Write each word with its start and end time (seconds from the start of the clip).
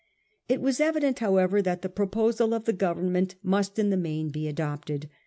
It 0.49 0.61
was 0.61 0.79
evident, 0.79 1.19
however, 1.19 1.61
that 1.61 1.83
the 1.83 1.87
proposal 1.87 2.55
of 2.55 2.65
the 2.65 2.73
Government 2.73 3.35
must 3.43 3.77
in 3.77 3.91
the 3.91 3.97
main 3.97 4.29
be 4.31 4.47
adopted. 4.47 5.07